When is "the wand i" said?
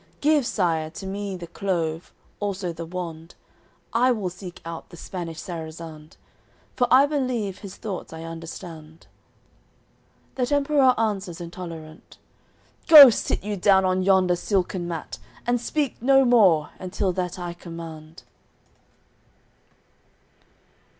2.73-4.11